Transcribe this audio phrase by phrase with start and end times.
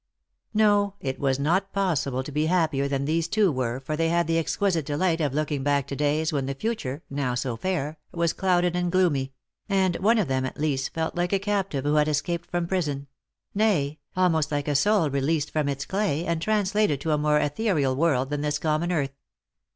[0.55, 4.25] No, it was not possible to be happier than these two were, for they had
[4.25, 8.33] the exquisite delight of looking back to days when the future, now so fair, was
[8.33, 9.31] clouded and gloomy;
[9.69, 13.05] and one of them, at least, felt like a captive who had escaped from prison;
[13.53, 17.95] nay, almost like a soul released from its clay, and translated to a more ethereal
[17.95, 19.13] world than this common earth.